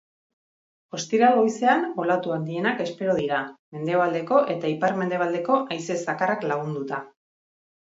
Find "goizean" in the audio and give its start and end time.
1.39-1.85